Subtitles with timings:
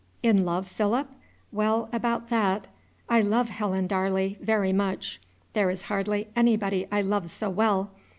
[0.23, 1.07] In love, Philip?
[1.51, 2.67] Well, about that,
[3.07, 5.21] I love Helen Darley very much:
[5.53, 7.91] there is hardly anybody I love so well.